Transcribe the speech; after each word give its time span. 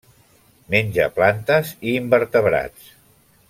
Menja 0.75 1.05
plantes 1.19 1.75
i 1.91 1.95
invertebrats. 2.01 2.93